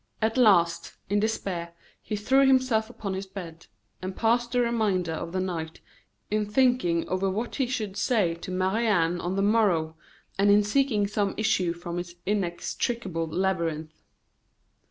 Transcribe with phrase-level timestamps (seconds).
[0.19, 3.67] At last, in despair, he threw himself upon his bed,
[4.01, 5.79] and passed the remainder of the night
[6.31, 9.95] in thinking over what he should say to Marie Anne on the morrow,
[10.39, 14.01] and in seeking some issue from this inextricable labyrinth.